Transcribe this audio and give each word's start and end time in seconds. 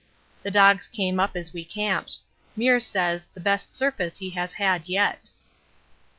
The 0.41 0.49
dogs 0.49 0.87
came 0.87 1.19
up 1.19 1.35
as 1.35 1.53
we 1.53 1.63
camped. 1.63 2.17
Meares 2.57 2.81
says 2.87 3.27
the 3.35 3.39
best 3.39 3.77
surface 3.77 4.17
he 4.17 4.31
has 4.31 4.53
had 4.53 4.89
yet. 4.89 5.29